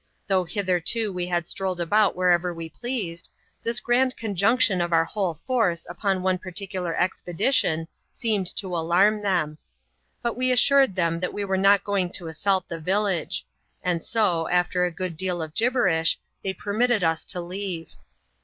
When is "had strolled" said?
1.27-1.79